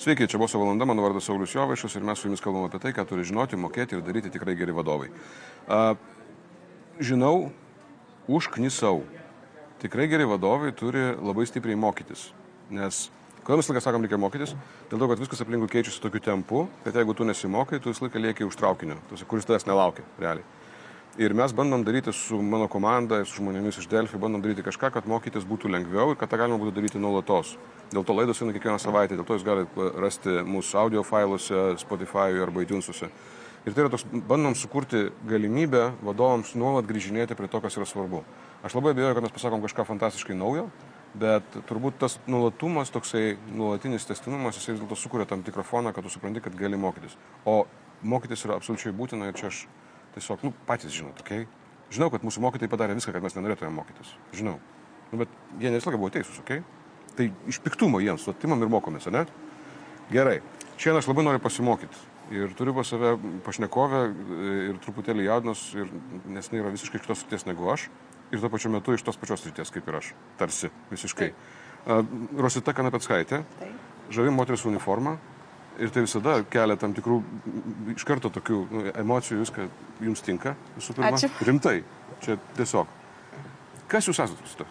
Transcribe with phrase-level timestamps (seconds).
[0.00, 2.94] Sveiki, čia buvo valanda, mano vardas Saulis Jovaišas ir mes su jumis kalbame apie tai,
[2.96, 5.10] ką turi žinoti, mokėti ir daryti tikrai geri vadovai.
[5.68, 5.92] A,
[6.96, 7.50] žinau,
[8.24, 9.02] užknisau.
[9.82, 12.30] Tikrai geri vadovai turi labai stipriai mokytis.
[12.72, 13.10] Nes
[13.44, 14.50] Kodėl mes laiką sakom, reikia mokytis?
[14.88, 18.20] Dėl to, kad viskas aplinkui keičiasi tokiu tempu, kad jeigu tu nesimokai, tu visą laiką
[18.20, 20.59] lieki už traukinio, tuose, kuris tavęs nelaukia, realiai.
[21.18, 25.08] Ir mes bandom daryti su mano komanda, su žmonėmis iš Delfi, bandom daryti kažką, kad
[25.10, 27.56] mokytis būtų lengviau ir kad tą galima būtų daryti nuolatos.
[27.90, 32.38] Dėl to laidos eina kiekvieną savaitę, dėl to jūs galite rasti mūsų audio failuose, Spotify
[32.38, 33.10] arba iTunesuose.
[33.66, 38.22] Ir tai yra toks, bandom sukurti galimybę vadovams nuolat grįžinėti prie to, kas yra svarbu.
[38.62, 40.68] Aš labai abejoju, kad mes pasakom kažką fantastiškai naujo,
[41.18, 46.06] bet turbūt tas nuolatumas, toksai nuolatinis testinumas, jisai vis dėlto sukuria tam tikrą foną, kad
[46.06, 47.18] tu supranti, kad gali mokytis.
[47.44, 47.64] O
[48.06, 49.64] mokytis yra absoliučiai būtina ir čia aš
[50.16, 51.46] tiesiog, nu, patys žinot, okei.
[51.46, 51.94] Okay?
[51.94, 54.12] Žinau, kad mūsų mokytojai padarė viską, kad mes nenorėtume mokytis.
[54.36, 54.58] Žinau.
[55.10, 56.62] Nu, bet jie ne visą laiką buvo teisūs, okei?
[56.62, 57.14] Okay?
[57.18, 59.24] Tai iš piktumo jiems, atimam ir mokomės, ne?
[60.14, 60.38] Gerai.
[60.76, 62.06] Šiandien aš labai noriu pasimokyti.
[62.30, 64.04] Ir turiu pas save pašnekovę
[64.70, 65.64] ir truputėlį jaudinos,
[66.30, 67.88] nes jinai yra visiškai kitos srities negu aš
[68.30, 71.32] ir tuo pačiu metu iš tos pačios ryties kaip ir aš, tarsi visiškai.
[71.34, 72.14] Taip.
[72.38, 73.42] Rosita Kanapetskaitė,
[74.12, 75.16] žavi moteris uniforma
[75.80, 77.20] ir tai visada kelia tam tikrų
[77.96, 79.68] iš karto tokių nu, emocijų, viską
[80.06, 81.14] jums tinka, visų pirma.
[81.16, 81.30] Ačiū.
[81.48, 81.76] Rimtai,
[82.24, 82.98] čia tiesiog.
[83.90, 84.68] Kas jūs esate, Rosita?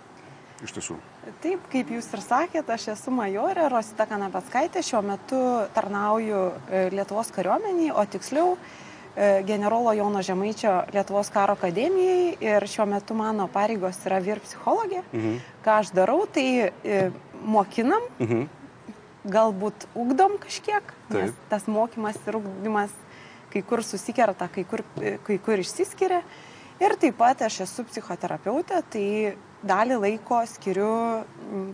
[0.63, 0.97] Iš tiesų.
[1.43, 5.39] Taip, kaip jūs ir sakėte, aš esu majorė Rosita Kanapetskaitė, šiuo metu
[5.75, 8.57] tarnauju e, Lietuvos kariuomeniai, o tiksliau
[9.19, 15.02] E, generolo Jono Žemaičio Lietuvos karo akademijai ir šiuo metu mano pareigos yra vyr psichologė.
[15.11, 15.33] Mhm.
[15.65, 16.99] Ką aš darau, tai e,
[17.43, 18.45] mokinam, mhm.
[19.31, 21.45] Galbūt ugdom kažkiek, nes Taip.
[21.52, 22.94] tas mokymas ir ugdymas
[23.53, 26.21] kai kur susikerta, kai kur, e, kai kur išsiskiria.
[26.80, 29.08] Ir taip pat aš esu psichoterapeutė, tai
[29.67, 30.92] dalį laiko skiriu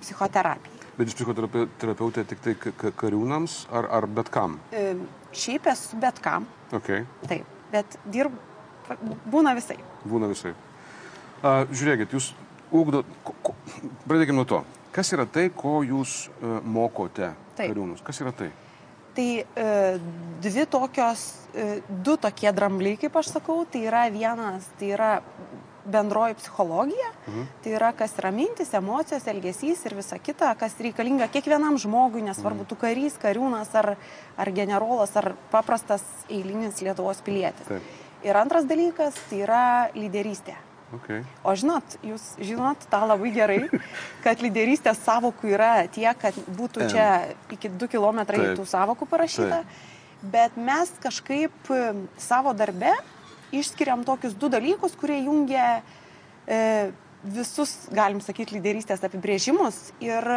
[0.02, 0.82] psichoterapijai.
[0.96, 2.56] Bet iš psichoterapeutė tik tai
[2.96, 4.58] kariūnams ar, ar bet kam?
[4.72, 4.96] E,
[5.36, 6.48] šiaip esu bet kam.
[6.74, 7.04] Okay.
[7.28, 8.34] Taip, bet dirb,
[9.30, 9.78] būna visai.
[10.08, 10.56] Būna visai.
[11.44, 12.32] A, žiūrėkit, jūs
[12.74, 13.06] ugdot,
[14.08, 14.64] pradėkime nuo to.
[14.96, 17.72] Kas yra tai, ko jūs uh, mokote Taip.
[17.72, 18.04] kariūnus?
[18.06, 18.52] Kas yra tai?
[19.16, 19.68] Tai e,
[20.44, 21.24] dvi tokios,
[21.56, 25.14] e, du tokie drambliai, kaip aš sakau, tai yra vienas, tai yra
[25.86, 27.48] bendroji psichologija, mhm.
[27.64, 32.66] tai yra kas yra mintis, emocijos, elgesys ir visa kita, kas reikalinga kiekvienam žmogui, nesvarbu,
[32.66, 32.70] mhm.
[32.72, 33.94] tu karys, kariūnas ar,
[34.38, 37.70] ar generolas ar paprastas eilinis Lietuvos pilietis.
[37.70, 37.94] Taip.
[38.26, 40.56] Ir antras dalykas tai yra lyderystė.
[40.94, 41.24] Okay.
[41.44, 43.58] O žinot, jūs žinot tą labai gerai,
[44.26, 47.08] kad lyderystės savokų yra tiek, kad būtų čia
[47.52, 50.30] iki 2 km tų savokų parašyta, Taip.
[50.36, 51.74] bet mes kažkaip
[52.22, 52.94] savo darbe
[53.56, 55.82] išskiriam tokius du dalykus, kurie jungia
[56.46, 56.92] e,
[57.26, 59.90] visus, galim sakyti, lyderystės apibrėžimus.
[60.04, 60.30] Ir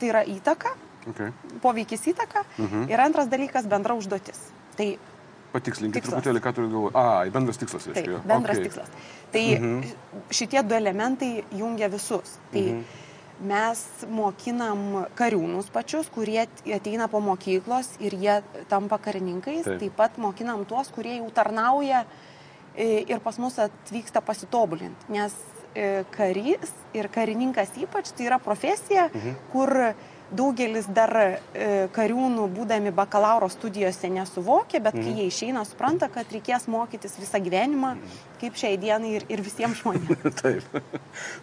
[0.00, 0.74] tai yra įtaka,
[1.06, 1.30] okay.
[1.62, 2.44] poveikis įtaka.
[2.58, 2.88] Mhm.
[2.90, 4.40] Ir antras dalykas- bendra užduotis.
[4.76, 4.96] Tai
[5.52, 6.94] Patikslinkit truputėlį, ką turiu galvoje.
[6.96, 8.18] A, bendras tikslas, reiškia.
[8.18, 8.68] Taip, bendras okay.
[8.68, 8.92] tikslas.
[9.34, 9.94] Tai mhm.
[10.32, 12.36] šitie du elementai jungia visus.
[12.54, 13.00] Tai mhm.
[13.50, 14.84] mes mokinam
[15.18, 16.46] kariūnus pačius, kurie
[16.76, 18.38] ateina po mokyklos ir jie
[18.72, 19.66] tampa karininkais.
[19.68, 22.06] Taip, Taip pat mokinam tuos, kurie jau tarnauja
[22.72, 25.12] e, ir pas mus atvyksta pasitobulinti.
[25.12, 25.36] Nes
[25.74, 29.36] e, karys ir karininkas ypač tai yra profesija, mhm.
[29.52, 29.76] kur
[30.36, 31.28] daugelis dar e,
[31.94, 35.04] kariūnų, būdami bakalauro studijose, nesuvokia, bet mhm.
[35.04, 37.94] kai jie išeina, supranta, kad reikės mokytis visą gyvenimą,
[38.40, 40.26] kaip šiai dienai ir, ir visiems žmonėms.
[40.42, 40.82] taip.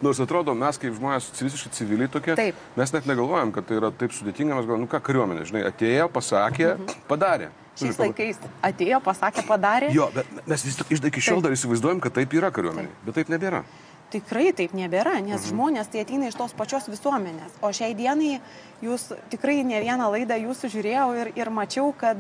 [0.06, 2.60] Nors atrodo, mes kaip žmonės visiškai civiliai tokie, taip.
[2.80, 6.12] mes net negalvojam, kad tai yra taip sudėtinga, mes galvojam, nu ką kariuomenė, žinai, atėjo,
[6.14, 7.02] pasakė, mhm.
[7.10, 7.54] padarė.
[7.80, 9.94] Šiais laikais atėjo, pasakė, padarė.
[9.96, 11.46] Jo, bet mes vis iki šiol taip.
[11.46, 13.64] dar įsivaizduojam, kad taip yra kariuomenė, bet taip nebėra.
[14.10, 15.50] Tikrai taip nebėra, nes mhm.
[15.52, 17.60] žmonės tai ateina iš tos pačios visuomenės.
[17.62, 18.40] O šiai dienai
[18.82, 22.18] jūs tikrai ne vieną laidą jūsų žiūrėjau ir, ir mačiau, kad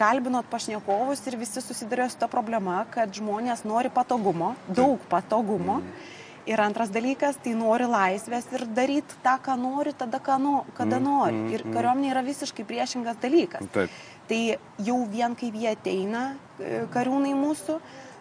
[0.00, 5.82] kalbinot pašnekovus ir visi susidarė su ta problema, kad žmonės nori patogumo, daug patogumo.
[5.82, 6.16] Mhm.
[6.48, 10.96] Ir antras dalykas, tai nori laisvės ir daryti tą, ką nori, tada, ką nu, kada
[10.96, 11.36] mm, nori.
[11.36, 13.68] Mm, ir kariuomenė yra visiškai priešingas dalykas.
[13.74, 13.98] Taip.
[14.30, 14.38] Tai
[14.86, 16.22] jau vien kaip jie ateina,
[16.56, 17.76] e, kariūnai mūsų,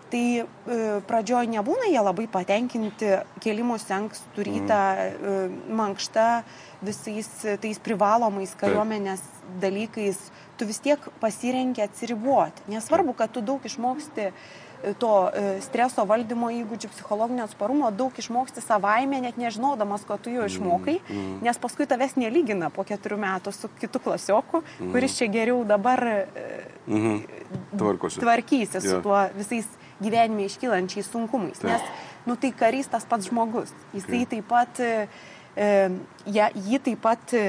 [0.09, 0.45] Tai e,
[1.05, 3.11] pradžioj nebūna jie labai patenkinti
[3.43, 5.35] kėlimus ankstų rytą, e,
[5.69, 6.29] mankšta,
[6.81, 7.29] visais
[7.61, 9.21] tais privalomais kariuomenės
[9.61, 10.17] dalykais.
[10.57, 12.65] Tu vis tiek pasirenki atsiriboti.
[12.73, 14.31] Nesvarbu, kad tu daug išmoksti
[14.99, 20.45] to e, streso valdymo įgūdžių, psichologinio atsparumo daug išmoksti savaime, net nežinodamas, ko tu jau
[20.47, 21.39] išmokai, mm, mm.
[21.45, 26.05] nes paskui tavęs nelygina po keturių metų su kitu klasioku, kuris čia geriau dabar.
[27.75, 28.23] Tvarkosi.
[28.23, 29.67] tvarkysi su tuo visais
[30.03, 31.59] gyvenime iškylančiais sunkumais.
[31.61, 31.71] Taip.
[31.71, 33.73] Nes, nu, tai karys tas pats žmogus.
[33.95, 35.07] Jisai taip pat, e,
[35.55, 35.67] e,
[36.31, 37.43] ja, jį taip pat e,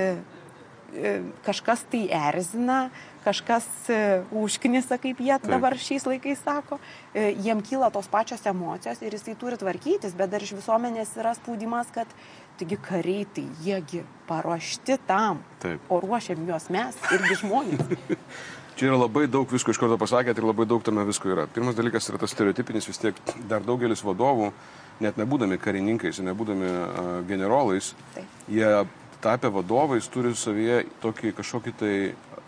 [0.94, 1.14] e,
[1.46, 2.82] kažkas tai erzina,
[3.24, 4.02] kažkas e,
[4.42, 6.80] užknisa, kaip jie dabar šiais laikais sako,
[7.14, 11.92] jiem kyla tos pačios emocijos ir jisai turi tvarkytis, bet dar iš visuomenės yra spaudimas,
[11.94, 12.08] kad
[12.60, 15.84] taigi kariai, tai jiegi paruošti tam, Taip.
[15.88, 17.84] o ruošiam juos mes irgi žmonės.
[18.80, 21.42] Čia yra labai daug visko iš karto pasakėt ir labai daug tame visko yra.
[21.52, 24.46] Pirmas dalykas yra tas stereotipinis, vis tiek dar daugelis vadovų,
[25.04, 28.38] net nebūdami karininkais, nebūdami uh, generolais, Taip.
[28.48, 28.70] jie
[29.20, 31.90] tapę vadovais turi savyje tokį kažkokį tai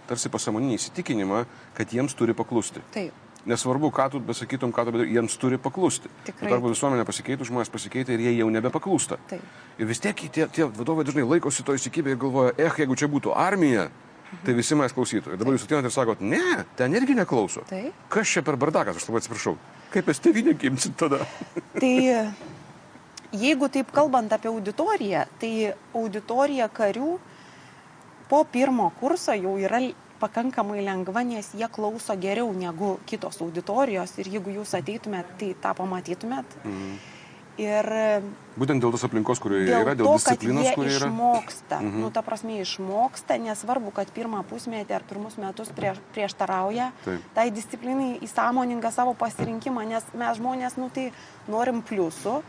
[0.08, 1.43] tarsi pasamoninį įsitikinimą,
[1.76, 2.81] kad jiems turi paklusti.
[2.96, 3.19] Taip.
[3.44, 6.08] Nesvarbu, ką tu besakytum, ką tu bedarytum, jiems turi paklusti.
[6.49, 9.20] Arba visuomenė pasikeitų, žmonės pasikeitė ir jie jau nebepaklūsta.
[9.35, 9.44] Taip.
[9.76, 13.12] Ir vis tiek tie, tie vadovai dažnai laikosi to įsikibę ir galvoja, eh, jeigu čia
[13.12, 13.90] būtų armija.
[14.44, 15.34] Tai visi mes klausytų.
[15.34, 17.64] Ir dabar jūs ateinate ir sakot, ne, ten irgi neklauso.
[17.70, 17.94] Taip.
[18.12, 19.56] Kas čia per bardakas, aš labai atsiprašau.
[19.93, 21.20] Kaip jūs tevinė gimsit tada?
[21.76, 21.93] Tai
[23.32, 25.52] jeigu taip kalbant apie auditoriją, tai
[25.96, 27.17] auditorija karių
[28.32, 29.82] po pirmo kurso jau yra
[30.23, 35.75] pakankamai lengva, nes jie klauso geriau negu kitos auditorijos ir jeigu jūs ateitumėt, tai tą
[35.81, 36.61] pamatytumėt.
[36.62, 36.94] Mhm.
[37.60, 37.87] Ir
[38.56, 41.08] Būtent dėl tos aplinkos, kurioje dėl yra, dėl to, disciplinos, kurioje yra.
[41.08, 42.00] Išmoksta, mhm.
[42.04, 47.28] nu, ta prasme, išmoksta, nesvarbu, kad pirmą pusmetį ar pirmus metus prieš, prieštarauja Taip.
[47.37, 51.10] tai disciplinai įsąmoningą savo pasirinkimą, nes mes žmonės, nu, tai
[51.52, 52.40] norim pliusų,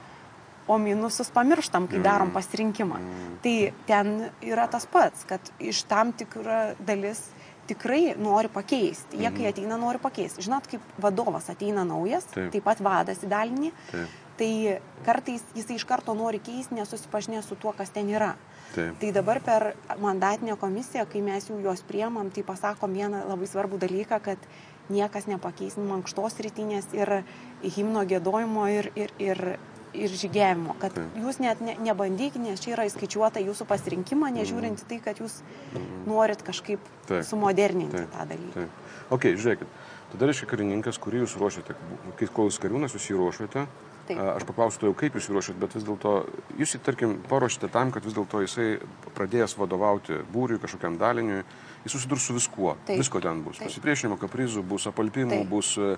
[0.67, 2.35] o minusus pamirštam, kai darom mm.
[2.35, 2.99] pasirinkimą.
[2.99, 3.31] Mm.
[3.43, 3.55] Tai
[3.87, 4.13] ten
[4.43, 7.25] yra tas pats, kad iš tam tikra dalis
[7.67, 9.19] tikrai nori pakeisti.
[9.19, 9.51] Jie, kai mm.
[9.53, 10.43] ateina, nori pakeisti.
[10.45, 14.19] Žinot, kaip vadovas ateina naujas, taip, taip pat vadas į dalinį, taip.
[14.43, 18.33] Tai kartais jisai iš karto nori keisti, nesusipažinę su tuo, kas ten yra.
[18.73, 18.97] Taip.
[18.99, 23.79] Tai dabar per mandatinę komisiją, kai mes jau juos priemam, tai pasakom vieną labai svarbų
[23.79, 24.47] dalyką, kad
[24.91, 27.21] niekas nepakeis mankštos rytinės ir
[27.63, 29.45] himno gėdojimo ir, ir, ir
[29.93, 31.17] ir žygiavimo, kad Taip.
[31.21, 35.35] jūs net ne, nebandykite, nes čia yra įskaičiuota jūsų pasirinkimą, nežiūrint į tai, kad jūs
[35.43, 36.07] mhm.
[36.09, 37.21] norit kažkaip Taip.
[37.29, 38.15] sumoderninti Taip.
[38.15, 38.63] tą dalyką.
[38.63, 39.13] Taip.
[39.13, 39.75] Ok, žiūrėkit,
[40.15, 41.77] tada reiškia karininkas, kurį jūs ruošiate,
[42.17, 43.67] kai kol jūs kariūnas, jūs jį ruošiate,
[44.03, 44.19] Taip.
[44.19, 46.11] Aš paklausiu jau, kaip jūs ruošiat, bet vis dėlto
[46.59, 48.67] jūs jį, tarkim, paruošite tam, kad vis dėlto jisai
[49.15, 51.45] pradėjęs vadovauti būriui, kažkokiam daliniui,
[51.85, 52.73] jis susidurs su viskuo.
[52.83, 52.99] Taip.
[52.99, 53.61] Visko ten bus.
[53.61, 53.69] Taip.
[53.71, 55.49] Pasipriešinimo kaprizų, bus apalpimų, Taip.
[55.53, 55.95] bus uh,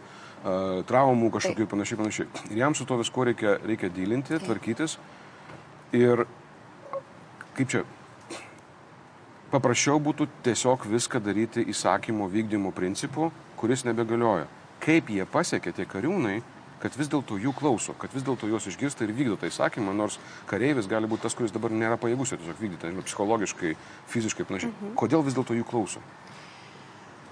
[0.85, 2.29] traumų kažkokių panašiai, panašiai.
[2.51, 4.45] Ir jam su to visko reikia, reikia dylinti, Taip.
[4.51, 4.99] tvarkytis.
[5.97, 6.27] Ir
[7.57, 7.85] kaip čia,
[9.49, 14.45] paprasčiau būtų tiesiog viską daryti įsakymo vykdymo principu, kuris nebegalioja.
[14.83, 16.41] Kaip jie pasiekė tie kariūnai,
[16.83, 20.19] kad vis dėlto jų klauso, kad vis dėlto juos išgirsta ir vykdo tą įsakymą, nors
[20.49, 23.75] kareivis gali būti tas, kuris dabar nėra pajėgus jo tiesiog vykdyti, nežinau, psichologiškai,
[24.13, 24.73] fiziškai panašiai.
[24.73, 24.95] Mhm.
[24.99, 26.03] Kodėl vis dėlto jų klauso?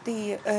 [0.03, 0.55] Tai e,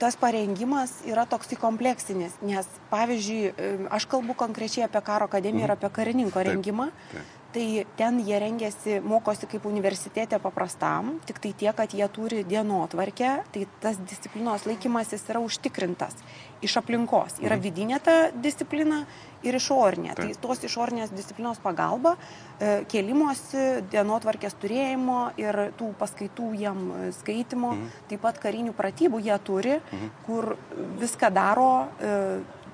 [0.00, 5.70] tas parengimas yra toksai kompleksinis, nes pavyzdžiui, e, aš kalbu konkrečiai apie karo akademiją mhm.
[5.70, 6.90] ir apie karininko rengimą.
[6.92, 12.44] Taip, taip tai ten jie rengiasi mokosi kaip universitete paprastam tiktai tiek kad jie turi
[12.48, 16.16] dienotvarkę tai tas disciplinos laikymasis yra užtikrintas
[16.62, 17.64] iš aplinkos yra mhm.
[17.66, 19.02] vidinė ta disciplina
[19.42, 26.82] ir išorinė tai tos išorinės disciplinos pagalba e, kėlimosi dienotvarkės turėjimo ir tų paskaitų jiem
[27.20, 27.92] skaitymo mhm.
[28.12, 30.10] taip pat karinių pratybų jie turi mhm.
[30.26, 30.54] kur
[31.02, 32.16] viską daro e,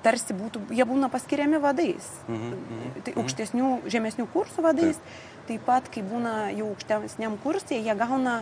[0.03, 3.19] tarsi būtų, jie būna paskiriami vadais, mhm, mhm, tai mhm.
[3.23, 8.41] aukštesnių, žemesnių kursų vadais, taip, taip pat, kai būna jau aukštesniam kursė, jie gauna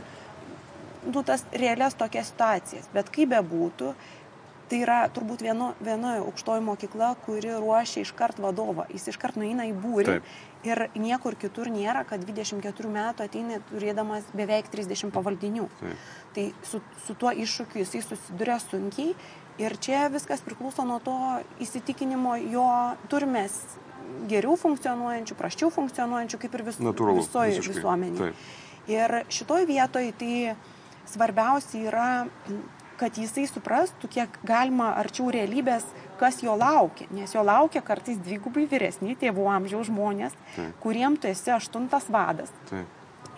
[1.07, 3.93] nu, tas realias tokias situacijas, bet kaip be būtų,
[4.67, 9.75] tai yra turbūt vieno, viena aukštoji mokykla, kuri ruošia iškart vadovą, jis iškart nueina į
[9.79, 10.35] būrį taip.
[10.65, 15.67] Ir niekur kitur nėra, kad 24 metų ateina turėdamas beveik 30 pavaldinių.
[15.81, 16.07] Taip.
[16.37, 19.13] Tai su, su tuo iššūkiu jisai susiduria sunkiai
[19.57, 21.17] Ir čia viskas priklauso nuo to
[21.65, 22.65] įsitikinimo, jo
[23.09, 23.47] turime
[24.29, 28.33] geriau funkcionuojančių, praščiau funkcionuojančių, kaip ir vis, Natūralu, visoje visuomenėje.
[28.93, 30.33] Ir šitoj vietoj tai
[31.09, 32.09] svarbiausia yra,
[33.01, 37.07] kad jisai suprastų, kiek galima arčiau realybės, kas jo laukia.
[37.15, 40.75] Nes jo laukia kartais dvigubai vyresni tėvų amžiaus žmonės, Taip.
[40.83, 42.51] kuriem tu esi aštuntas vadas.
[42.69, 42.93] Taip.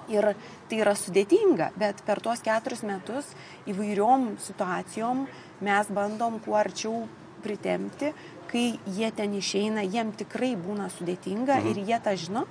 [0.09, 0.31] Ir
[0.69, 3.29] tai yra sudėtinga, bet per tuos keturis metus
[3.69, 5.27] įvairiom situacijom
[5.61, 7.03] mes bandom kuo arčiau
[7.43, 8.11] pritempti,
[8.49, 11.69] kai jie ten išeina, jiem tikrai būna sudėtinga mhm.
[11.69, 12.45] ir jie tą žino,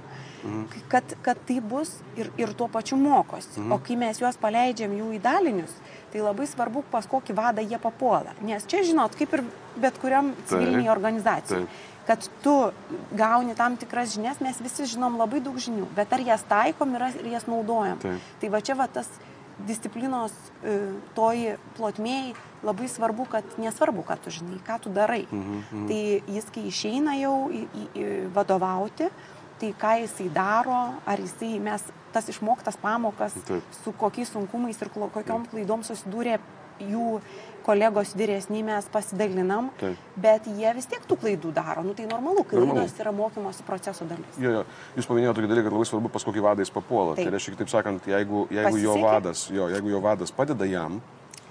[0.44, 0.84] mhm.
[0.92, 3.58] kad, kad tai bus ir, ir tuo pačiu mokosi.
[3.58, 3.74] Mhm.
[3.74, 5.74] O kai mes juos paleidžiam jų į dalinius,
[6.12, 8.34] tai labai svarbu, pas kokį vadą jie papuola.
[8.44, 9.44] Nes čia, žinot, kaip ir
[9.78, 11.66] bet kuriam civiliniai organizacijai.
[12.08, 12.54] Kad tu
[13.12, 17.04] gauni tam tikras žinias, mes visi žinom labai daug žinių, bet ar jas taikom ir,
[17.20, 18.00] ir jas naudojam.
[18.00, 18.30] Taip.
[18.40, 19.10] Tai va čia va tas
[19.68, 20.76] disciplinos e,
[21.16, 22.32] toji plotmėjai
[22.64, 25.24] labai svarbu, kad nesvarbu, ką tu žinai, ką tu darai.
[25.30, 25.88] Mhm, mhm.
[25.90, 29.10] Tai jis, kai išeina jau į, į, į vadovauti,
[29.58, 33.76] tai ką jisai daro, ar jisai mes tas išmoktas pamokas, Taip.
[33.82, 36.38] su kokiais sunkumais ir kokiom klaidom susidūrė
[36.78, 37.18] jų
[37.66, 39.98] kolegos vyresni, mes pasidalinam, Taip.
[40.16, 41.82] bet jie vis tiek tų klaidų daro.
[41.84, 44.40] Nu, tai normalu, klaidos yra mokymosi proceso dalis.
[44.40, 44.64] Jo, jo.
[44.96, 47.16] Jūs paminėjote tokį dalyką, kad labai svarbu, pas kokį vadą jis papuola.
[47.18, 47.34] Tai Taip.
[47.34, 51.02] reiškia, kitaip sakant, jeigu, jeigu, jo vadas, jo, jeigu jo vadas padeda jam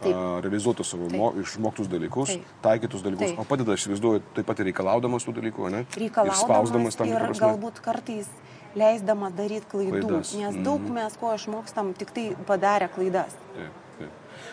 [0.02, 0.10] Taip.
[0.10, 1.20] a, realizuoti savo Taip.
[1.22, 2.52] mo, išmoktus dalykus, Taip.
[2.66, 3.44] taikytus dalykus, Taip.
[3.44, 5.86] o padeda, aš įsivaizduoju, taip pat ir reikalaudamas tų dalykų, ne?
[5.86, 7.46] Ir reikalaudamas spausdamas tam ir tikrą prasme.
[7.46, 8.30] galbūt kartais
[8.76, 10.34] leisdama daryti klaidų, Klaidas.
[10.36, 10.94] nes daug Mhm.
[10.94, 13.36] mes ko išmokstam tik tai padarę klaidas.
[13.56, 14.10] Taip, taip.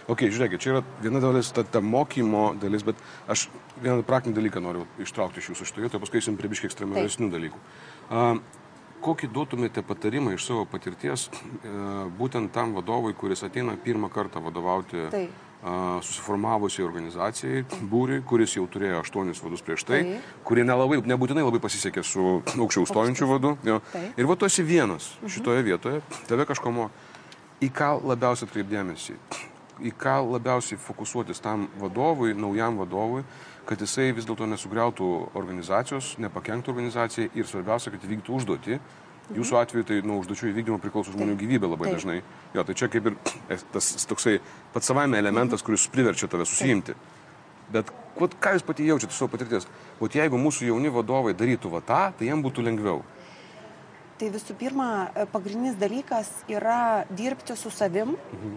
[0.08, 2.96] Ok, žiūrėkit, čia yra viena dalis, ta, ta mokymo dalis, bet
[3.28, 3.48] aš
[3.82, 7.58] vieną praktinį dalyką noriu ištraukti iš jūsų šitoje vietoje, paskui eisim prie biškiai ekstremalesnių dalykų.
[8.10, 8.36] A,
[9.04, 11.68] kokį duotumėte patarimą iš savo patirties e,
[12.18, 15.30] būtent tam vadovui, kuris ateina pirmą kartą vadovauti Taip.
[16.04, 20.26] Susiformavusiai organizacijai, būriui, kuris jau turėjo aštuonis vadus prieš tai, Taip.
[20.44, 23.54] kurie nelabai, nebūtinai labai pasisekė su aukščiau stojančiu vadu.
[23.64, 23.78] Jo.
[23.92, 24.20] Taip.
[24.20, 26.92] Ir va tu esi vienas šitoje vietoje, tave kažko moko.
[27.64, 29.16] Į ką labiausiai atkreipdėmėsi?
[29.88, 33.22] Į ką labiausiai fokusuotis tam vadovui, naujam vadovui,
[33.64, 38.78] kad jisai vis dėlto nesugriautų organizacijos, nepakenktų organizacijai ir svarbiausia, kad įvyktų užduotį.
[39.32, 41.96] Jūsų atveju tai nuo užduočių įvykdymo priklauso žmonių gyvybė labai Taip.
[41.96, 42.16] dažnai.
[42.52, 43.14] Jo, tai čia kaip ir
[43.74, 44.36] tas toksai
[44.74, 46.96] pats savaime elementas, kuris priverčia tave susijimti.
[47.72, 47.88] Bet
[48.18, 49.64] kuo, ką jūs pati jaučiate savo patirties?
[49.96, 53.00] O jeigu mūsų jauni vadovai darytų va tą, tai jiems būtų lengviau.
[54.14, 58.12] Tai visų pirma, e, pagrindinis dalykas yra dirbti su savim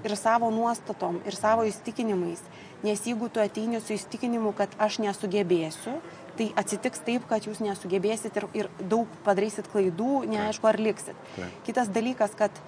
[0.05, 2.43] ir savo nuostatom ir savo įstikinimais.
[2.83, 5.95] Nes jeigu tu ateini su įstikinimu, kad aš nesugebėsiu,
[6.37, 11.17] tai atsitiks taip, kad jūs nesugebėsit ir, ir daug padarysit klaidų, neaišku, ar liksit.
[11.35, 11.63] Taip.
[11.67, 12.61] Kitas dalykas, kad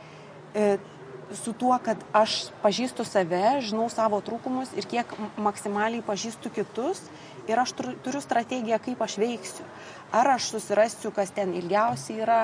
[0.54, 0.78] e,
[1.34, 7.04] su tuo, kad aš pažįstu save, žinau savo trūkumus ir kiek maksimaliai pažįstu kitus
[7.50, 9.66] ir aš turiu, turiu strategiją, kaip aš veiksiu.
[10.14, 12.40] Ar aš susirasiu, kas ten ilgiausiai yra,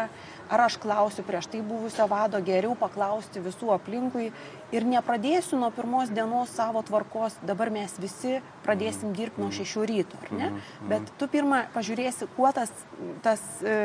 [0.50, 4.32] ar aš klausiu prieš tai buvusio vado, geriau paklausti visų aplinkui
[4.76, 10.20] ir nepradėsiu nuo pirmos dienos savo tvarkos, dabar mes visi pradėsim dirbti nuo šešių ryto,
[10.26, 10.50] ar ne?
[10.92, 12.74] Bet tu pirmą pažiūrėsi, kuo tas,
[13.26, 13.78] tas e,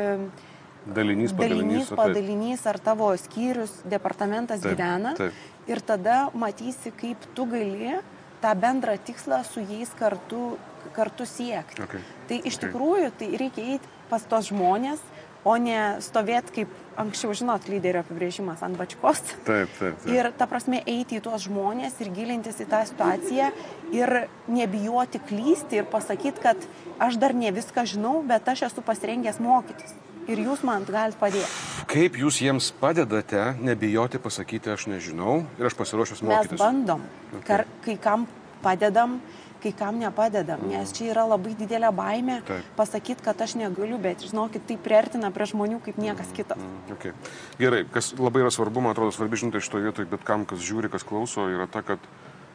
[0.81, 1.37] Dalinys, padalinys.
[1.37, 1.99] dalinys, o taip.
[2.01, 5.13] padalinys ar tavo skyrius, departamentas Taip, gyvena.
[5.19, 5.33] taip.
[5.69, 7.99] Ir tada matysi, kaip tu gali
[8.41, 10.57] tą bendrą tikslą su jais kartu,
[10.95, 11.81] kartu siekti.
[11.83, 12.01] Okay.
[12.29, 12.67] Tai iš Okay.
[12.67, 14.99] tikrųjų tai reikia eiti pas tos žmonės,
[15.43, 19.23] o ne stovėti kaip anksčiau, žinot, lyderio apibrėžimas ant bačkos.
[19.47, 19.95] Taip, taip.
[20.03, 20.05] taip.
[20.13, 23.47] Ir ta prasme eiti į tuos žmonės ir gilintis į tą situaciją
[23.95, 26.57] ir nebijoti klysti ir pasakyti, kad
[27.01, 29.95] aš dar ne viską žinau, bet aš esu pasirengęs mokytis.
[30.29, 31.49] Ir jūs man galite padėti.
[31.89, 36.59] Kaip jūs jiems padedate nebijoti pasakyti, aš nežinau ir aš pasiruošęs Mes mokytis?
[36.61, 37.47] bandom, Okay.
[37.47, 38.27] Kar, kai kam
[38.61, 39.17] padedam,
[39.63, 42.67] kai kam nepadedam, nes čia yra labai didelė baimė Taip.
[42.77, 46.57] pasakyti, kad aš negaliu, bet žinokit, tai priartina prie žmonių kaip niekas kitas.
[46.59, 47.13] Mm, Okay.
[47.57, 50.91] Gerai, kas labai yra svarbu, man atrodo, svarbi žinutė šitoje vietoje, bet kam, kas žiūri,
[50.91, 52.03] kas klauso, yra ta, kad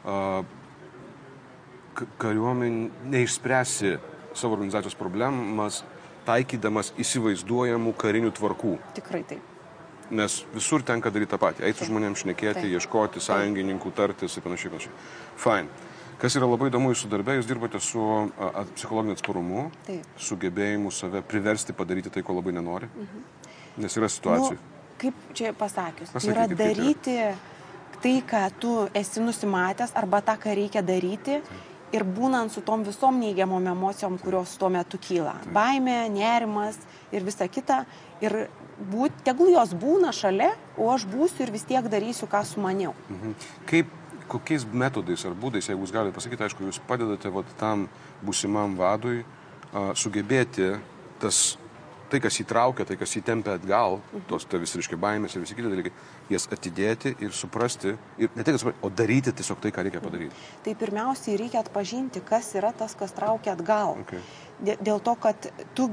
[0.05, 0.45] uh,
[2.21, 3.97] kariuomenė neišspręsi
[4.37, 5.81] savo organizacijos problemas,
[6.27, 8.77] taikydamas įsivaizduojamų karinių tvarkų.
[8.97, 9.53] Tikrai taip.
[10.07, 11.65] Nes visur tenka daryti tą patį.
[11.67, 12.75] Eiti su žmonėms šnekėti, Taip.
[12.77, 14.71] ieškoti sąjungininkų, tartis ir panašiai.
[14.71, 14.93] panašiai.
[15.35, 15.86] Fine.
[16.17, 20.07] Kas yra labai įdomu jūsų darbė, jūs dirbate su a, psichologiniu atsparumu, Taip.
[20.17, 22.89] sugebėjimu save priversti padaryti tai, ko labai nenori.
[23.77, 24.57] Nes yra situacijų.
[24.57, 26.73] Nu, kaip čia pasakius, Pasakykit, yra kaip yra.
[26.73, 27.17] daryti
[28.01, 31.41] tai, ką tu esi nusimatęs, arba tą, ką reikia daryti.
[31.95, 35.37] Ir būnant su tom visom neigiamom emocijom, kurios tuo metu kyla.
[35.55, 36.75] Baimė, nerimas
[37.15, 37.85] ir visa kita.
[38.19, 38.49] Ir
[38.91, 42.91] būt, tegul jos būna šalia, o aš būsiu ir vis tiek darysiu, ką sumaniau.
[43.07, 43.37] Mhm.
[43.69, 43.93] Kaip,
[44.27, 47.87] kokiais metodais ar būdais, jeigu jūs galite pasakyti, aišku, jūs padedate vat, tam
[48.25, 49.23] būsimam vadui
[49.73, 50.73] a, sugebėti
[51.19, 51.57] tas,
[52.11, 53.97] tai, kas įtraukia, tai, kas įtempia atgal,
[54.29, 55.91] tos ta visi, reiškia, baimės ir visi kiti dalykai,
[56.31, 60.35] jas atidėti ir suprasti, ir ne tik suprasti, o daryti tiesiog tai, ką reikia padaryti.
[60.63, 63.97] Tai pirmiausiai reikia atpažinti, kas yra tas, kas traukia atgal.
[64.05, 64.21] Okay.
[64.63, 65.89] Dė- Dėl to, kad tu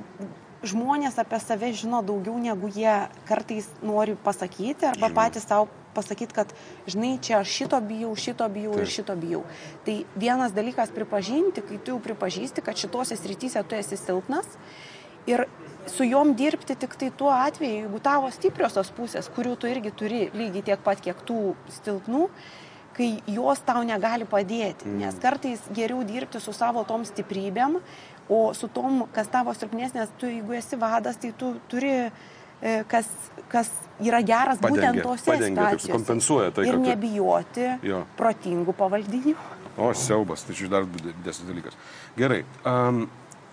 [0.64, 2.94] žmonės apie save žino daugiau, negu jie
[3.28, 5.14] kartais nori pasakyti, arba Žinoma.
[5.18, 6.54] patys savo pasakyti, kad,
[6.90, 8.94] žinai, čia aš šito bijau, šito bijau ir Taip.
[8.96, 9.44] šito bijau.
[9.86, 14.58] Tai vienas dalykas pripažinti, kai tu jau pripažįsti, kad šitose srityse tu esi silpnas
[15.30, 15.46] ir
[15.86, 20.20] su juom dirbti tik tai tuo atveju, jeigu tavo stipriosios pusės, kurių tu irgi turi
[20.34, 22.28] lygiai tiek pat, kiek tų silpnų,
[22.94, 24.88] kai jos tau negali padėti.
[24.88, 25.00] Mm.
[25.02, 27.80] Nes kartais geriau dirbti su savo tom stiprybėm,
[28.32, 31.94] o su tom, kas tavo silpnesnės, tu jeigu esi vadas, tai tu turi,
[32.88, 33.08] kas,
[33.48, 33.70] kas
[34.00, 35.92] yra geras Padengia, būtent tose padengia, situacijose.
[35.92, 38.04] kompensuoja tai, Ir kad nebijoti Jo.
[38.18, 39.34] protingų pavaldinių.
[39.76, 41.74] O, siaubas, tai čia dar didesnis dalykas.
[42.16, 42.44] Gerai.
[42.64, 43.08] Um,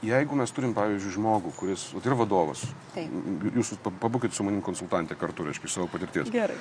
[0.05, 2.61] jeigu mes turim, pavyzdžiui, žmogų, kuris vat, yra vadovas,
[2.93, 3.09] Taip.
[3.55, 6.29] jūs pa- pabūkit su manim konsultantė kartu, reiškia, iš savo patirties.
[6.29, 6.55] Gerai.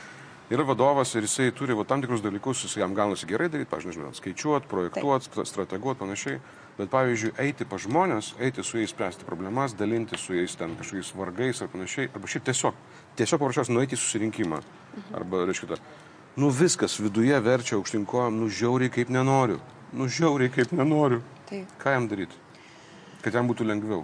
[0.50, 3.92] Yra vadovas ir jisai turi va, tam tikrus dalykus, jis jam gaunasi gerai daryti, pavyzdžiui,
[3.92, 6.40] nežinau, skaičiuoti, projektuoti, strateguoti, panašiai.
[6.74, 11.12] Bet, pavyzdžiui, eiti pa žmonės, eiti su jais spręsti problemas, dalinti su jais ten kažkokiais
[11.14, 12.80] vargais ar panašiai, arba šiaip tiesiog,
[13.20, 14.58] tiesiog paprasčiausiai nueiti į susirinkimą.
[15.20, 15.78] Arba, reiškia, ta,
[16.40, 19.60] nu viskas viduje verčia aukštinkojam, nu žiauriai kaip nenoriu.
[19.92, 21.22] Nu žiauriai kaip nenoriu.
[21.46, 21.70] Taip.
[21.78, 22.42] Ką jam daryti?
[23.22, 24.02] Kad jam būtų lengviau.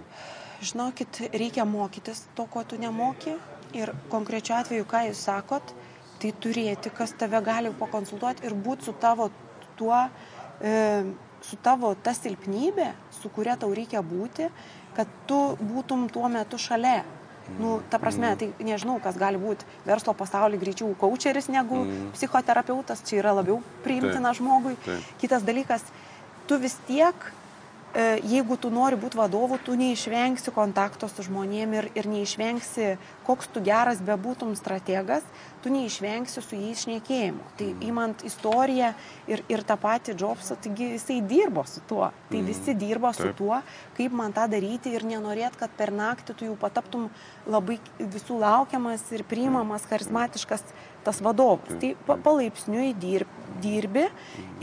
[0.63, 3.35] Žinokit, reikia mokytis to, ko tu nemoki.
[3.75, 5.75] Ir konkrečiu atveju, ką jūs sakot,
[6.21, 9.29] tai turėti, kas tave gali pakonsultuoti ir būti su tavo
[9.77, 9.99] tuo,
[10.61, 10.73] e,
[11.45, 14.49] su tavo ta silpnybė, su kuria tau reikia būti,
[14.97, 17.03] kad tu būtum tuo metu šalia.
[17.55, 22.09] Nu, ta prasme, tai nežinau, kas gali būti verslo pasaulyje greičiau coacheris negu mm.
[22.17, 24.41] psichoterapeutas, čia yra labiau priimtina Taip.
[24.41, 24.75] žmogui.
[24.83, 25.13] Taip.
[25.21, 25.85] Kitas dalykas,
[26.49, 27.15] tu vis tiek
[27.95, 32.97] e, jeigu tu nori būti vadovu, tu neišvengsi kontakto su žmonėm ir, ir neišvengsi,
[33.27, 35.23] koks tu geras bebūtum strategas,
[35.67, 37.43] tu neišvengsi su jais šnekėjimo.
[37.59, 38.93] Tai įmant istoriją
[39.27, 42.07] ir, ir tą patį Jobsą, taigi jisai dirbo su tuo.
[42.31, 43.37] Tai visi dirbo su Taip.
[43.39, 43.59] tuo,
[43.97, 47.09] kaip man tą daryti ir nenorėt, kad per naktį tu jau pataptum
[47.47, 50.63] labai visų laukiamas ir priimamas, charizmatiškas
[51.03, 51.75] tas vadovas.
[51.81, 53.31] Tai pa, palaipsniui dirb,
[53.63, 54.07] dirbi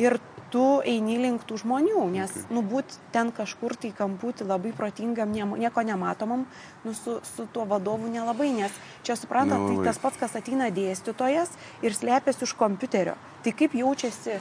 [0.00, 0.18] ir
[0.54, 5.82] tu eini link tų žmonių, nes, nu, būt ten kažkur tai kampūti labai protingam, nieko
[5.82, 6.46] nematomam,
[6.84, 11.50] nu, su, su tuo vadovu nelabai, nes čia suprantat, tai tas pats, kas ateina dėstytojas
[11.82, 13.18] ir slėpėsi už kompiuterio.
[13.42, 14.38] Tai kaip jaučiasi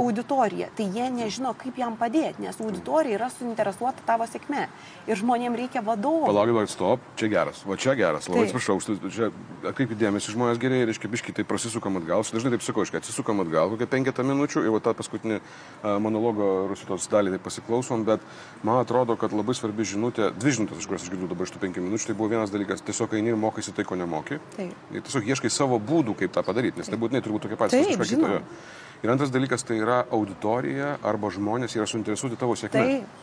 [0.00, 4.64] auditorija, tai jie nežino, kaip jam padėti, nes auditorija yra suinteresuota tavo sėkme
[5.08, 6.24] ir žmonėm reikia vadovo.
[6.30, 8.56] Palaukit, palaukit, stop, čia geras, va čia geras, labai Taip.
[8.56, 9.28] atsiprašau, čia
[9.68, 13.74] atkreipkite dėmesį, žmonės gerai, reiškia, biškai tai prasisukam atgal, dažnai taip sakau, iškai atsisukam atgal,
[13.74, 18.24] kokią penketą minučių ir va tą paskutinį a, monologo rusitos dalį tai pasiklausom, bet
[18.64, 21.64] man atrodo, kad labai svarbi žinutė, dvi žinutės, iš kurios aš girdžiu dabar iš tų
[21.66, 24.40] penkių minučių, tai buvo vienas dalykas, tiesiog eini ir mokaisi tai, ko nemoki.
[24.56, 24.86] Taip.
[24.94, 27.92] Ir tiesiog ieškai savo būdų, kaip tą padaryti, nes tai būtinai turi būti tokie patys,
[27.92, 28.40] žinoma.
[28.40, 28.80] kitoje.
[29.02, 32.86] Ir antras dalykas tai yra auditorija arba žmonės yra suinteresuoti tavo sėkme.
[32.86, 33.20] Taip.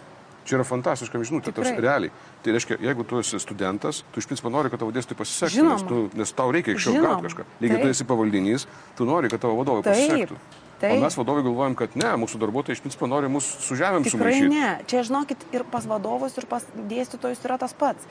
[0.50, 1.84] Čia yra fantastiška žinutė, tas Tikrai.
[1.84, 2.12] realiai.
[2.41, 5.84] Tai reiškia, jeigu tu esi studentas, tu iš principo nori, kad tavo dėstytojai pasisektų, nes,
[5.86, 7.45] tu, nes tau reikia iš jo gauti kažką.
[7.62, 7.93] Lygiai tu Taip.
[7.93, 8.65] esi pavaldinys,
[8.98, 9.93] tu nori, kad tavo vadovai Taip.
[9.93, 10.39] pasisektų.
[10.39, 11.02] O Taip.
[11.04, 14.50] mes vadovai galvojam, kad ne, mūsų darbuotojai iš principo nori mūsų su žemėm Tikrai sumaišyti.
[14.56, 14.69] ne.
[14.89, 18.08] Čia, žinokit, ir pas vadovus, ir pas dėstytojus yra tas pats.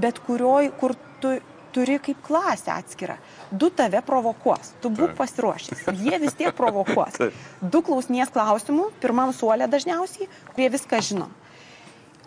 [0.00, 1.36] Bet kurioj, kur tu
[1.76, 3.18] turi kaip klasę atskirą.
[3.52, 5.86] Du tave provokuos, tu būk pasiruošęs.
[6.00, 7.20] Jie vis tiek provokuos.
[7.72, 11.28] Du klausnės klausimų, pirmam suolė dažniausiai, kurie viską žino.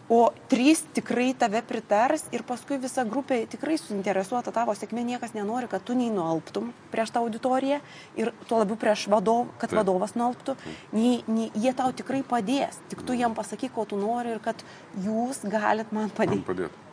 [0.10, 5.70] O trys tikrai tave pritars ir paskui visa grupė tikrai suinteresuota tavo sėkmė, niekas nenori,
[5.70, 7.78] kad tu nei nualptum prieš tą auditoriją
[8.18, 9.78] ir tuo labiau prieš vadovą, kad Taip.
[9.84, 10.58] vadovas nualptų,
[10.98, 12.82] nei, nei jie tau tikrai padės.
[12.90, 14.66] Tik tu jiem pasakyk, ko tu nori ir kad
[15.06, 16.89] jūs galit man Man padėti.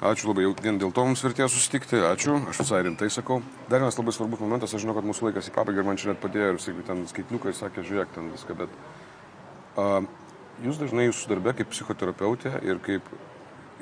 [0.00, 3.42] Ačiū labai, jau vien dėl to mums vertėjo susitikti, ačiū, aš visai rimtai sakau.
[3.68, 6.08] Dar vienas labai svarbus momentas, aš žinau, kad mūsų laikas į pabaigą ir man čia
[6.08, 8.78] net padėjo ir sakai, ten skaitliukai sakė, žiūrėk ten viską, bet
[9.76, 10.00] a,
[10.64, 13.12] jūs dažnai jūsų darbė kaip psichoterapeutė ir kaip,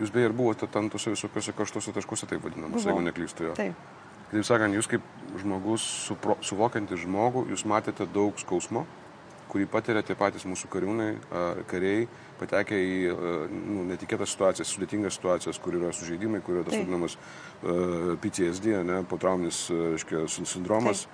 [0.03, 2.97] jūs beje ir buvote ten tuose visokiuose karštuose taškuose, taip vadinamus, Buvau.
[2.97, 3.55] jeigu neklystu jo.
[3.55, 3.87] Taip.
[4.33, 5.07] Kitaip sakant, jūs kaip
[5.39, 8.89] žmogus, supro, suvokiantis žmogų, jūs matėte daug skausmo,
[9.49, 11.13] kurį patiria tie patys mūsų kariūnai,
[11.71, 12.09] kariai,
[12.41, 16.87] patekę į a, nu, netikėtas situacijas, sudėtingas situacijas, kur yra sužeidimai, kur yra tas Taip.
[16.87, 21.07] vadinamas a, PTSD, ne, potrauminis a, reiškia, sin- sindromas.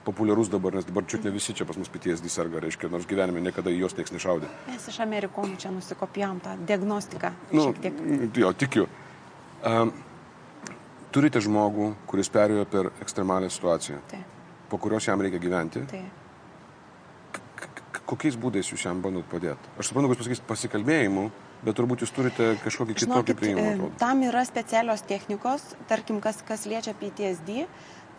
[0.00, 3.42] Populiarus dabar, nes dabar čiut ne visi čia pas mus PTSD serga, reiškia, nors gyvenime
[3.44, 4.48] niekada į juos nieks nešaudė.
[4.70, 7.34] Mes iš amerikonų čia nusikopijom tą diagnostiką.
[7.52, 7.66] Nu,
[8.40, 8.86] jo, tikiu.
[9.60, 9.92] Um,
[11.12, 14.40] turite žmogų, kuris perėjo per ekstremalią situaciją, Taip,
[14.72, 15.84] po kurios jam reikia gyventi.
[15.92, 16.19] taip.
[18.10, 19.70] Kokiais būdais jūs jam bandot padėti?
[19.78, 21.28] Aš suprantu, kad jūs pasakysite pasikalbėjimu,
[21.62, 23.62] bet turbūt jūs turite kažkokį kitokį priėjimą.
[23.86, 27.66] e, tam yra specialios technikos, tarkim, kas, kas liečia PTSD.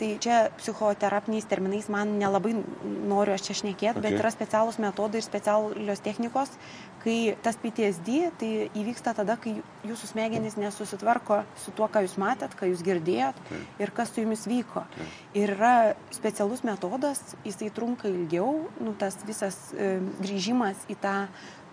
[0.02, 4.06] Tai čia psichoterapiniais terminais man nelabai noriu aš čia šnekėti, okay.
[4.08, 6.56] bet yra specialūs metodai ir specialios technikos,
[7.04, 9.56] kai tas PTSD tai įvyksta tada, kai
[9.88, 13.80] jūsų smegenys nesusitvarko su tuo, ką jūs matėt, ką jūs girdėjot Taip.
[13.82, 14.84] ir kas su jumis vyko.
[14.96, 15.16] Taip.
[15.34, 21.16] Ir yra specialus metodas, jisai trunka ilgiau, nu, tas visas e, grįžimas į tą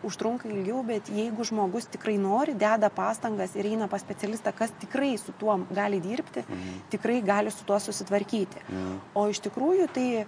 [0.07, 5.17] užtrunka ilgiau, bet jeigu žmogus tikrai nori, deda pastangas ir eina pas specialistą, kas tikrai
[5.19, 6.77] su tuo gali dirbti, Mhm.
[6.91, 8.63] tikrai gali su tuo susitvarkyti.
[8.71, 9.01] Mhm.
[9.15, 10.27] O iš tikrųjų tai,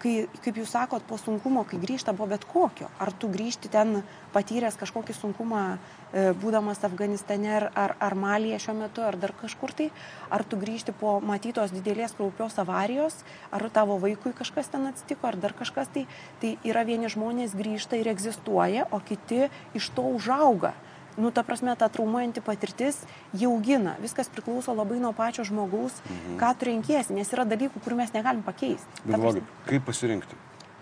[0.00, 4.00] kai, kaip jūs sakot, po sunkumo, kai grįžta po bet kokio, ar tu grįžti ten
[4.34, 9.74] patyręs kažkokį sunkumą, e, būdamas Afganistane ar, ar, ar Malyje šiuo metu, ar dar kažkur
[9.76, 9.90] tai,
[10.30, 13.20] ar tu grįžti po matytos didelės kraupios avarijos,
[13.52, 16.06] ar tavo vaikui kažkas ten atsitiko, ar dar kažkas tai,
[16.42, 20.74] tai yra vieni žmonės grįžta ir egzistuoja, o kiti iš to užauga.
[21.18, 23.00] Nu, ta prasme, ta traumuojanti patirtis
[23.32, 23.96] jį augina.
[24.02, 26.36] Viskas priklauso labai nuo pačio žmogaus, mhm.
[26.42, 29.02] ką tu renkiesi, nes yra dalykų, kurių mes negalim pakeisti.
[29.06, 30.38] Bet vėlgi, kaip pasirinkti?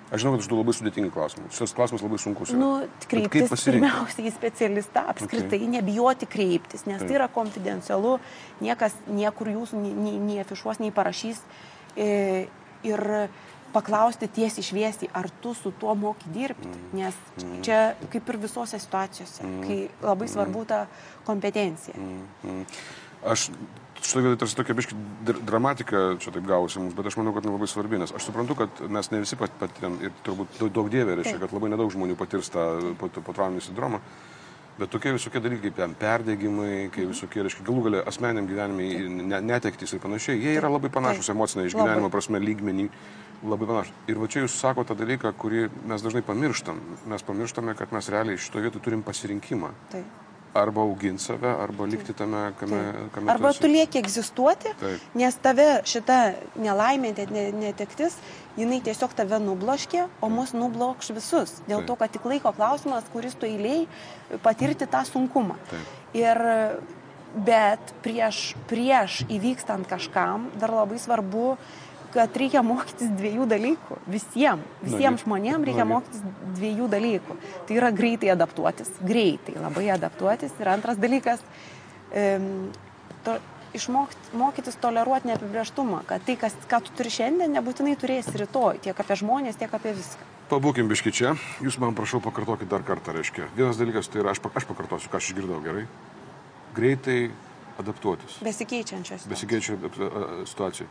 [0.09, 1.51] Aš žinau, kad aš du labai sudėtingi klausimai.
[1.53, 2.53] Šis klausimas labai sunkus.
[2.55, 2.61] Yra.
[2.63, 2.69] Nu,
[3.11, 5.69] kreiptis pirmiausia į specialistą, apskritai okay.
[5.75, 7.11] nebijoti kreiptis, nes Taip.
[7.11, 8.15] tai yra konfidencialu,
[8.65, 11.43] niekas niekur jūsų nei, nei afišuos, nei parašys.
[11.93, 12.09] E,
[12.89, 13.05] ir
[13.73, 16.95] paklausti tiesiai šviesiai, ar tu su tuo moki dirbti, mm.
[16.99, 17.59] nes mm.
[17.67, 17.81] čia
[18.13, 19.67] kaip ir visose situacijose, mm.
[19.67, 20.85] kai labai svarbu ta
[21.27, 21.97] kompetencija.
[23.29, 23.49] Aš
[23.99, 24.97] šitą vietą tarsi tokia biški
[25.47, 28.83] dramatika čia taip gausi mums, bet aš manau, kad labai svarbi, nes aš suprantu, kad
[28.89, 32.69] mes ne visi patiriam ir turbūt daug, dievė reiškia, kad labai nedaug žmonių patirs tą
[32.99, 34.03] potrauminį sindromą.
[34.79, 40.03] Bet tokie visokie dalykai, kaip perdėgymai, kai visokie, reiškia, galų galę asmeniam gyvenimai, netektis ir
[40.05, 42.87] panašiai, jie yra labai panašus emocinė išgyvenimo prasme lygmenį,
[43.43, 43.99] labai panašus.
[44.07, 46.79] Ir va čia jūs sakote tą dalyką, kurį mes dažnai pamirštam.
[47.11, 49.75] Mes pamirštame, kad mes realiai šitoje vietoje turim pasirinkimą.
[49.97, 52.81] Taip arba auginti save, arba likti tame, kame,
[53.15, 55.09] kame Arba tu lieki egzistuoti, Taip.
[55.19, 56.19] nes tave šita
[56.59, 57.13] nelaimė,
[57.59, 58.19] netektis,
[58.59, 61.59] jinai tiesiog tave nubloškė, o mus nublokš visus.
[61.69, 61.89] Dėl Taip.
[61.89, 63.87] to, kad tik laiko klausimas, kuris tu eiliai
[64.45, 65.59] patirti tą sunkumą.
[65.71, 65.93] Taip.
[66.19, 66.43] Ir
[67.45, 71.53] bet prieš, prieš įvykstant kažkam dar labai svarbu
[72.09, 73.99] kad reikia mokytis dviejų dalykų.
[74.09, 76.23] Visiems, visiems žmonėms reikia mokytis
[76.57, 77.37] dviejų dalykų.
[77.69, 80.55] Tai yra greitai adaptuotis, greitai labai adaptuotis.
[80.57, 81.43] Ir antras dalykas,
[83.27, 83.37] to,
[83.79, 89.01] išmokti mokytis toleruoti neapibrieštumą, kad tai, kas, ką tu turi šiandien, nebūtinai turėsi rytoj, tiek
[89.05, 90.29] apie žmonės, tiek apie viską.
[90.49, 93.51] Pabūkim biški čia, jūs man prašau pakartokit dar kartą, reiškia.
[93.57, 95.85] Vienas dalykas tai yra, aš, aš pakartosiu, ką aš išgirdau gerai.
[96.77, 97.19] Greitai
[97.79, 98.39] adaptuotis.
[98.45, 99.27] Besikeičiančios.
[99.29, 100.89] Besikeičiančios situacijai.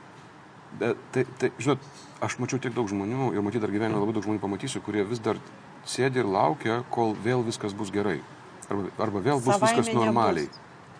[0.78, 1.84] Bet tai, tai, žinot,
[2.24, 5.22] aš mačiau tiek daug žmonių ir matyt dar gyvenime labai daug žmonių pamatysiu, kurie vis
[5.24, 5.40] dar
[5.88, 8.20] sėdi ir laukia, kol vėl viskas bus gerai.
[8.68, 10.50] Arba, arba vėl bus savaime viskas normaliai.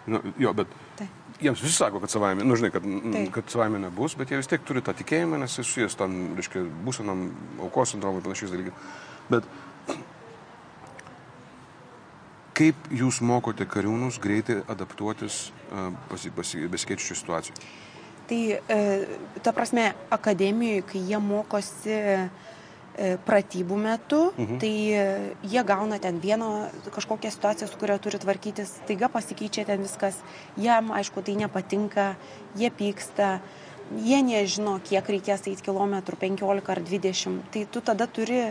[0.08, 1.10] Nu, jo, bet tai.
[1.42, 3.24] Jiems visi sako, kad savaime, nu žinai, kad, tai.
[3.34, 6.66] kad savaime nebus, bet jie vis tiek turi tą tikėjimą, nes jis susijęs tam, reiškia,
[6.86, 7.28] būsenam
[7.64, 8.94] aukos sindromui ir panašiais dalykais.
[9.32, 9.50] Bet
[12.58, 17.68] kaip jūs mokote kariūnus greitai adaptuotis uh, besikeičiančių situacijų?
[18.28, 18.80] Tai, e,
[19.40, 22.16] ta prasme, akademijoje, kai jie mokosi e,
[22.98, 24.58] pratybų metu, mhm.
[24.62, 25.06] tai e,
[25.46, 26.50] jie gauna ten vieną
[26.96, 30.18] kažkokią situaciją, su kuria turi tvarkytis, taiga pasikeičia ten viskas,
[30.58, 32.08] jam, aišku, tai nepatinka,
[32.58, 33.38] jie pyksta,
[34.02, 38.42] jie nežino, kiek reikės eiti kilometrų, 15 ar 20, tai tu tada turi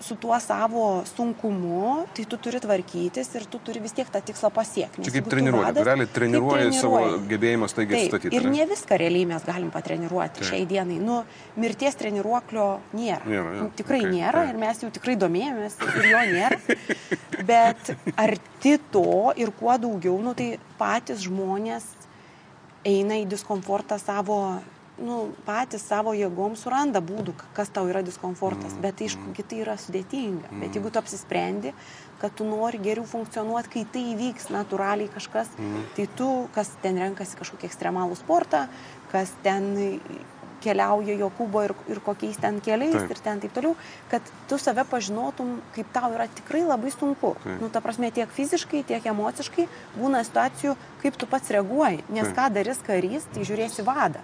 [0.00, 4.48] su tuo savo sunkumu, tai tu turi tvarkytis ir tu turi vis tiek tą tikslą
[4.54, 5.04] pasiekti.
[5.04, 8.32] Čia kaip treniruoti, tu realiai treniruoji savo gebėjimą staigiai statyti.
[8.36, 10.48] Ir ne viską realiai mes galim patreniruoti Taip.
[10.48, 10.96] šiai dienai.
[11.04, 11.20] Nu,
[11.60, 13.28] mirties treniruoklio nėra.
[13.28, 13.68] nėra ja.
[13.76, 14.16] Tikrai okay.
[14.16, 16.60] nėra ir mes jau tikrai domėjomės ir jo nėra.
[17.52, 21.84] Bet arti to ir kuo daugiau, nu, tai patys žmonės
[22.88, 24.40] eina į diskomfortą savo
[25.00, 28.80] nu, patys savo jėgom suranda būdų, kas tau yra diskomfortas, mm.
[28.84, 30.52] bet aišku, tai yra sudėtinga.
[30.62, 31.74] Bet jeigu tu apsisprendi,
[32.20, 35.86] kad tu nori geriau funkcionuoti, kai tai įvyks natūraliai kažkas, mm.
[35.96, 38.66] tai tu, kas ten renkasi kažkokį ekstremalų sportą,
[39.12, 39.72] kas ten
[40.60, 43.14] keliauja Jokūbo ir, ir kokiais ten keliais taip.
[43.14, 43.76] ir ten taip toliau,
[44.10, 47.32] kad tu save pažinotum, kaip tau yra tikrai labai sunku.
[47.40, 47.62] Taip.
[47.62, 49.64] Nu, ta prasme, tiek fiziškai, tiek emociškai
[49.96, 52.04] būna situacijų, kaip tu pats reaguoji.
[52.12, 52.36] Nes taip.
[52.36, 54.20] ką darys karys, tai žiūrėsi vadą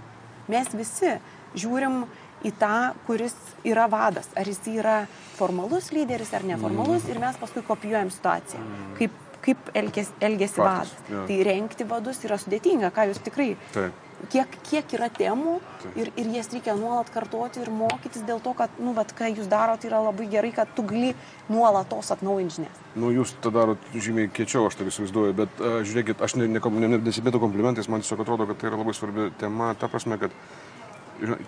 [0.52, 1.16] mes visi
[1.56, 2.04] žiūrim
[2.46, 3.34] į tą, kuris
[3.66, 4.28] yra vadas.
[4.38, 4.96] Ar jis yra
[5.36, 7.12] formalus lyderis ar neformalus mm.
[7.12, 8.62] ir mes paskui kopijuojam situaciją.
[8.62, 8.90] Mm.
[9.00, 10.92] Kaip, kaip elgės, elgėsi vadas.
[11.10, 11.22] Ja.
[11.28, 13.54] Tai renkti vadus yra sudėtinga, ką jūs tikrai.
[13.76, 14.02] Taip.
[14.32, 15.58] Kiek, kiek yra temų
[16.00, 19.50] ir, ir jas reikia nuolat kartoti ir mokytis dėl to, kad, nu, vat, ką jūs
[19.52, 21.12] darote, yra labai gerai, kad tu gali
[21.52, 22.80] nuolatos atnaujinti žinias.
[22.96, 27.92] Nu, jūs tą darot žymiai kiečiau, aš tai įsivaizduoju, bet uh, žiūrėkit, aš nesimėtų komplimentais,
[27.92, 30.40] man tiesiog atrodo, kad tai yra labai svarbi tema, ta prasme, kad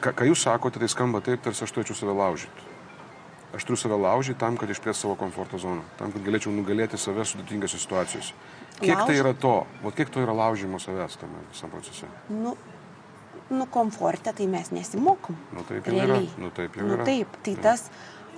[0.04, 2.67] ką jūs sakote, tai skamba taip, tarsi aš turėčiau save laužyti.
[3.56, 7.24] Aš turiu save laužyti tam, kad išplės savo komforto zoną, tam, kad galėčiau nugalėti save
[7.24, 8.34] sudėtingose situacijose.
[8.78, 9.06] Kiek Lauž...
[9.08, 12.10] tai yra to, o kiek to yra laužimo savęs tame visam procese?
[12.28, 12.52] Nu,
[13.48, 15.38] nu komforte tai mes nesimokom.
[15.56, 16.28] Nu taip jau Realiai.
[16.28, 16.44] yra.
[16.44, 17.08] Nu taip jau nu, yra.
[17.08, 17.64] Taip, tai taip.
[17.64, 17.88] tas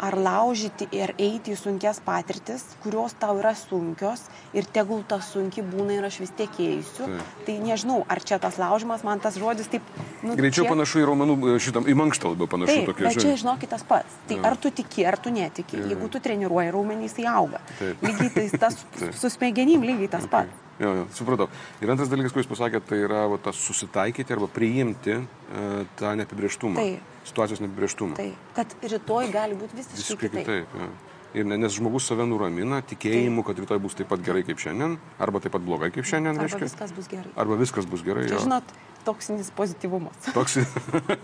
[0.00, 4.22] ar laužyti ir eiti į sunkias patirtis, kurios tau yra sunkios
[4.56, 7.04] ir tegul ta sunki būna ir aš vis tiek eisiu.
[7.06, 7.26] Tai.
[7.46, 9.84] tai nežinau, ar čia tas laužimas, man tas žodis taip...
[10.24, 10.72] Nu, Greičiau čia...
[10.72, 12.78] panašu į raumenų e, šitam, į mankštą labiau panašu.
[12.80, 14.16] Taip, tokia, bet čia žinokit tas pats.
[14.30, 14.46] Tai ja.
[14.48, 15.80] ar tu tiki, ar tu netiki.
[15.80, 15.92] Ja.
[15.92, 17.60] Jeigu tu treniruoji raumenys, jisai auga.
[17.76, 18.08] Taip.
[18.08, 18.80] Lygiai tai tas
[19.20, 20.48] su smegenim lygiai tas okay.
[20.48, 20.69] pats.
[20.80, 21.46] Jo, jo, supratau.
[21.84, 26.14] Ir antras dalykas, kurį jūs pasakėte, tai yra va, tas susitaikyti arba priimti uh, tą
[26.22, 26.80] neapibrieštumą.
[26.80, 28.16] Taip situacijos neapibrieštumą.
[28.16, 30.46] Tai, kad rytoj gali būti visiškai, visiškai kitaip.
[30.46, 30.90] kitaip ja.
[31.30, 34.96] Ir ne, nes žmogus save nuramina tikėjimu, kad rytoj bus taip pat gerai kaip šiandien,
[35.22, 36.66] arba taip pat blogai kaip šiandien, Arba reiškia.
[36.66, 37.30] viskas bus gerai.
[37.38, 38.24] Arba viskas bus gerai.
[38.26, 38.40] Jo.
[38.42, 38.72] žinot,
[39.06, 40.26] toksinis pozityvumas.
[40.36, 40.58] Toks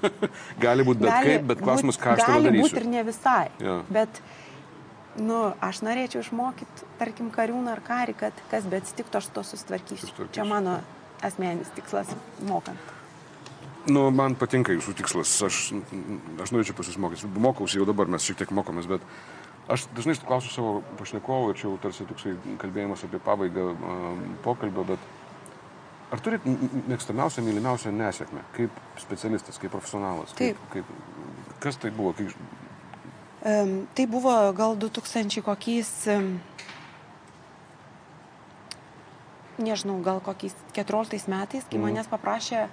[0.65, 2.85] gali būti bet kaip, bet klausimas, ką aš Gali būti darysiu.
[2.85, 3.45] ir ne visai.
[3.67, 3.81] Jo.
[3.91, 4.23] Bet,
[5.21, 10.03] nu, aš norėčiau išmokyti, tarkim, kariūną ar karį, kad kas bet atsitiktų, aš to susitvarkysiu.
[10.05, 10.35] Susitvarkysiu.
[10.37, 10.79] Čia mano
[11.25, 12.13] asmeninis tikslas
[12.47, 12.93] mokant.
[13.87, 15.61] Nu, man patinka jūsų tikslas, aš,
[16.43, 17.29] aš norėčiau pasismokyti.
[17.39, 19.05] Mokausi jau dabar, mes šiek tiek mokomės, bet
[19.71, 23.69] aš dažnai klausiu savo pašnekovų, ir čia jau tarsi toksai kalbėjimas apie pabaigą
[24.43, 25.07] pokalbio, bet
[26.11, 26.47] ar turit
[26.91, 30.35] mėgstamiausią, mylimiausią nesėkmę, kaip specialistas, kaip profesionalas?
[30.39, 30.91] Kaip, kaip,
[31.63, 32.15] kas tai buvo?
[32.19, 32.35] Kaip,
[33.95, 35.91] tai buvo gal 2000 kokiais,
[39.59, 41.85] nežinau, gal kokiais 14 metais, kai Mhm.
[41.87, 42.67] manęs paprašė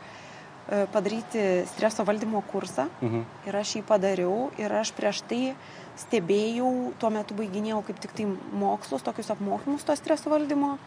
[0.70, 2.88] e, padaryti streso valdymo kursą.
[3.02, 3.26] mhm.
[3.48, 5.56] Ir aš jį padariau ir aš prieš tai
[5.98, 10.78] stebėjau, tuo metu baiginėjau kaip tik tai mokslus, tokius apmokymus to streso valdymo.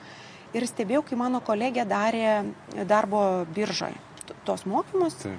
[0.55, 2.55] Ir stebėjau, kai mano kolegė darė
[2.87, 3.95] darbo biržoje
[4.45, 5.15] tuos mokymus.
[5.15, 5.39] Taip.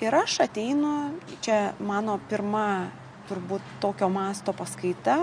[0.00, 2.90] Ir aš ateinu, čia mano pirma
[3.28, 5.18] turbūt tokio masto paskaita.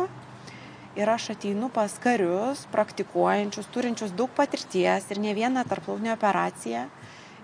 [0.97, 6.87] Ir aš ateinu pas karius, praktikuojančius, turinčius daug patirties ir ne vieną tarptautinę operaciją.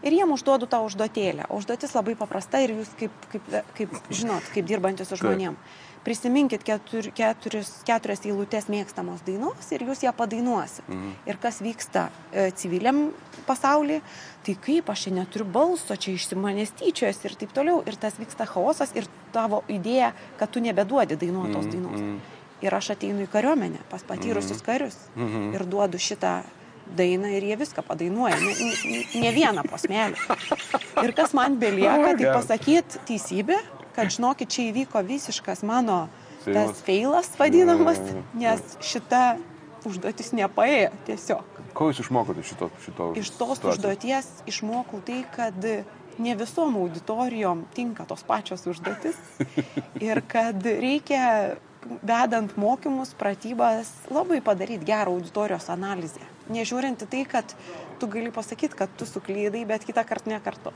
[0.04, 1.46] Ir jiem užduodu tą užduotėlę.
[1.48, 5.62] O užduotis labai paprasta ir jūs kaip, kaip, kaip žinot, kaip dirbantis su Taip.
[6.04, 10.84] Prisiminkit ketur, keturis, keturias eilutės mėgstamos dainos ir jūs ją padainuosit.
[10.92, 11.12] Mhm.
[11.32, 13.06] Ir kas vyksta e, civiliam
[13.48, 14.02] pasaulyje,
[14.44, 17.80] tai kaip aš čia neturiu balso, čia iš manęs tyčiojasi ir taip toliau.
[17.88, 22.00] Ir tas vyksta chaosas ir tavo idėja, kad tu nebeduodi dainuotos Mhm, dainos.
[22.02, 22.20] mhm.
[22.64, 25.54] Ir aš ateinu į kariuomenę pas patyrusius karius Mhm.
[25.56, 26.44] ir duodu šitą
[26.98, 28.54] dainą ir jie viską padainuoja, ne,
[28.92, 30.20] ne, ne vieną posmelį.
[31.04, 33.56] Ir kas man belieka, tai pasakyti teisybę,
[33.96, 36.08] kad žinokit, čia įvyko visiškas mano
[36.44, 38.00] tas feilas vadinamas,
[38.36, 39.24] nes šita
[39.88, 41.60] užduotis nepaėjo tiesiog.
[41.74, 42.70] Ko jūs išmokote šito?
[42.84, 43.78] šito Iš tos situacijos?
[43.78, 45.58] užduoties išmokau tai, kad
[46.18, 49.18] ne visom auditorijom tinka tos pačios užduotis
[50.10, 51.56] ir kad reikia,
[52.06, 56.24] vedant mokymus, pratybas, labai padaryti gerą auditorijos analizę.
[56.54, 57.56] Nežiūrint į tai, kad
[58.00, 60.74] tu gali pasakyti, kad tu suklydai, bet kitą kartą nekarto.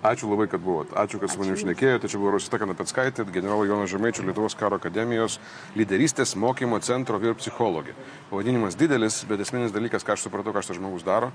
[0.00, 0.94] Ačiū labai, kad buvot.
[0.96, 2.08] Ačiū, kad su manimi šnekėjote.
[2.08, 5.36] Čia buvo Rosita Kanapetskaitė, generolo Jono Žemaičio Lietuvos karo akademijos
[5.76, 7.92] lyderystės mokymo centro vyr psichologė.
[8.30, 11.28] Pavadinimas didelis, bet esminis dalykas, ką aš supratau, ką šitas žmogus daro,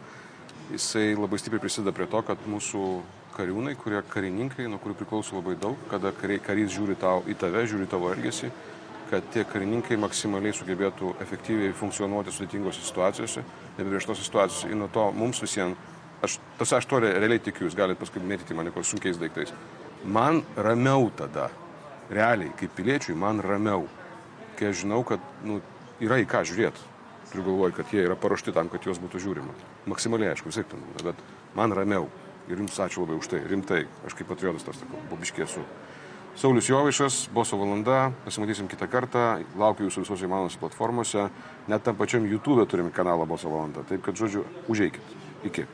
[0.72, 2.90] jisai labai stipriai prisideda prie to, kad mūsų
[3.38, 7.86] kariūnai, kurie karininkai, nuo kurių priklauso labai daug, kada karys žiūri tau, į tave, žiūri
[7.92, 8.50] tavo elgesį,
[9.12, 13.46] kad tie karininkai maksimaliai sugebėtų efektyviai funkcionuoti sudėtingose situacijose,
[13.78, 14.72] neapibrieštose situacijose.
[14.72, 18.24] Ir nuo to mums visiems, aš, tas aš to re- realiai tikiu, jūs galite paskui
[18.24, 19.54] mėtyti mane kur sunkiais daiktais.
[20.06, 21.50] Man ramiau tada,
[22.10, 23.88] realiai, kaip piliečiui, man ramiau,
[24.60, 25.62] kai aš žinau, kad nu,
[26.04, 26.92] yra į ką žiūrėti.
[27.32, 29.56] Turiu galvoj, kad jie yra paruošti tam, kad juos būtų žiūrima.
[29.90, 32.08] Maksimaliai, aišku, vis tiek ten, būna, bet man ramiau.
[32.46, 35.64] Ir jums ačiū labai už tai, rimtai, aš kaip patriotas tas sakau, bobiškė esu.
[36.38, 39.24] Saulis Jovaišas, Boso valanda, pasimatysim kitą kartą,
[39.58, 41.30] laukiu jūsų visose įmanomose platformose,
[41.72, 45.16] net tam pačiam YouTube turime kanalą Boso valanda, taip kad, žodžiu, užeikit.
[45.48, 45.66] Iki.